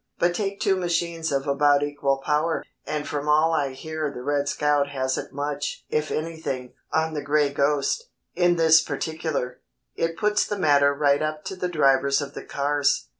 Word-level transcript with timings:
But 0.17 0.33
take 0.33 0.59
two 0.59 0.77
machines 0.77 1.31
of 1.31 1.45
about 1.47 1.83
equal 1.83 2.23
power, 2.25 2.63
and 2.87 3.07
from 3.07 3.29
all 3.29 3.53
I 3.53 3.73
hear 3.73 4.09
the 4.11 4.23
'Red 4.23 4.49
Scout' 4.49 4.89
hasn't 4.89 5.31
much, 5.31 5.85
if 5.91 6.09
anything, 6.09 6.73
on 6.91 7.13
the 7.13 7.21
'Gray 7.21 7.51
Ghost' 7.53 8.09
in 8.33 8.55
this 8.55 8.81
particular, 8.81 9.61
it 9.95 10.17
puts 10.17 10.43
the 10.47 10.57
matter 10.57 10.91
right 10.95 11.21
up 11.21 11.45
to 11.45 11.55
the 11.55 11.67
drivers 11.69 12.19
of 12.19 12.33
the 12.33 12.43
cars. 12.43 13.09